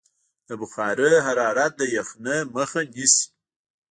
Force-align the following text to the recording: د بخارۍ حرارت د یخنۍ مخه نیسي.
د 0.47 0.49
بخارۍ 0.59 1.13
حرارت 1.25 1.71
د 1.79 1.81
یخنۍ 1.95 2.39
مخه 2.55 2.81
نیسي. 2.93 3.25